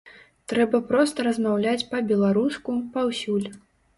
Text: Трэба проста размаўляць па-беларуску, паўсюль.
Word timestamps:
Трэба 0.51 0.79
проста 0.91 1.25
размаўляць 1.27 1.87
па-беларуску, 1.91 2.69
паўсюль. 2.97 3.45